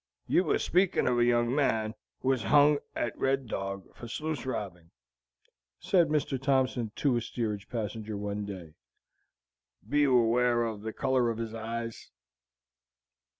"You 0.25 0.45
was 0.45 0.63
speaking 0.63 1.07
of 1.07 1.19
a 1.19 1.23
young 1.23 1.53
man 1.53 1.93
which 2.21 2.41
was 2.41 2.49
hung 2.49 2.79
at 2.95 3.15
Red 3.19 3.45
Dog 3.45 3.93
for 3.93 4.07
sluice 4.07 4.47
robbing," 4.47 4.89
said 5.77 6.07
Mr. 6.07 6.41
Thompson 6.41 6.91
to 6.95 7.17
a 7.17 7.21
steerage 7.21 7.69
passenger, 7.69 8.17
one 8.17 8.43
day; 8.43 8.73
"be 9.87 9.99
you 9.99 10.17
aware 10.17 10.63
of 10.63 10.81
the 10.81 10.91
color 10.91 11.29
of 11.29 11.37
his 11.37 11.53
eyes?" 11.53 12.09